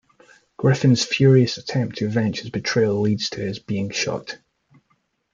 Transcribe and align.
Griffin's 0.57 1.05
furious 1.05 1.59
attempt 1.59 1.97
to 1.97 2.07
avenge 2.07 2.39
his 2.39 2.49
betrayal 2.49 2.99
leads 3.01 3.29
to 3.29 3.39
his 3.39 3.59
being 3.59 3.91
shot. 3.91 4.39